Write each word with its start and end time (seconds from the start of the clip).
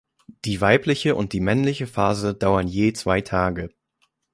Die 0.45 0.61
weibliche 0.61 1.13
und 1.15 1.31
die 1.31 1.39
männliche 1.39 1.85
Phase 1.85 2.33
dauern 2.33 2.67
je 2.67 2.91
zwei 2.93 3.21
Tage. 3.21 3.69